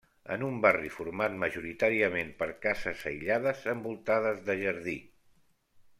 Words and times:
En 0.35 0.43
un 0.45 0.55
barri 0.61 0.87
format 0.93 1.35
majoritàriament 1.43 2.33
per 2.41 2.49
cases 2.65 3.05
aïllades 3.11 3.63
envoltades 3.75 4.45
de 4.49 4.57
jardí. 4.65 5.01